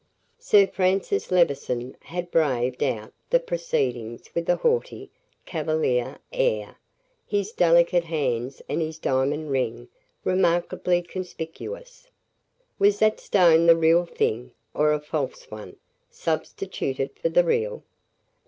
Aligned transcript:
Sir 0.39 0.65
Francis 0.65 1.29
Levison 1.29 1.95
had 1.99 2.31
braved 2.31 2.81
out 2.81 3.13
the 3.29 3.39
proceedings 3.39 4.33
with 4.33 4.49
a 4.49 4.55
haughty, 4.55 5.11
cavalier 5.45 6.17
air, 6.33 6.77
his 7.27 7.51
delicate 7.51 8.05
hands 8.05 8.63
and 8.67 8.81
his 8.81 8.97
diamond 8.97 9.51
ring 9.51 9.89
remarkably 10.23 11.03
conspicuous. 11.03 12.09
Was 12.79 12.97
that 12.97 13.19
stone 13.19 13.67
the 13.67 13.77
real 13.77 14.07
thing, 14.07 14.49
or 14.73 14.91
a 14.91 14.99
false 14.99 15.51
one, 15.51 15.75
substituted 16.09 17.11
for 17.19 17.29
the 17.29 17.43
real? 17.43 17.83